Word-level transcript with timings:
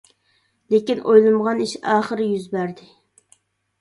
لېكىن 0.73 1.03
ئويلىمىغان 1.09 1.63
ئىش 1.67 1.75
ئاخىرى 1.93 2.27
يۈز 2.33 2.49
بەردى. 2.57 2.93